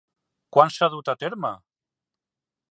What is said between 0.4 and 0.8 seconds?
Quan